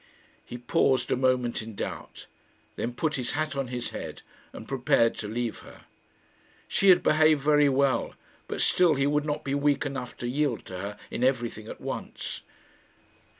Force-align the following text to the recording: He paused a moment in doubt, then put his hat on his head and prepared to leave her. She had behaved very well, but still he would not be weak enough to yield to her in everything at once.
He 0.43 0.57
paused 0.57 1.11
a 1.11 1.15
moment 1.15 1.61
in 1.61 1.75
doubt, 1.75 2.25
then 2.75 2.91
put 2.95 3.17
his 3.17 3.33
hat 3.33 3.55
on 3.55 3.67
his 3.67 3.91
head 3.91 4.23
and 4.51 4.67
prepared 4.67 5.13
to 5.19 5.27
leave 5.27 5.59
her. 5.59 5.81
She 6.67 6.89
had 6.89 7.03
behaved 7.03 7.41
very 7.43 7.69
well, 7.69 8.15
but 8.47 8.61
still 8.61 8.95
he 8.95 9.05
would 9.05 9.25
not 9.25 9.43
be 9.43 9.53
weak 9.53 9.85
enough 9.85 10.17
to 10.17 10.27
yield 10.27 10.65
to 10.65 10.79
her 10.79 10.97
in 11.11 11.23
everything 11.23 11.67
at 11.67 11.79
once. 11.79 12.41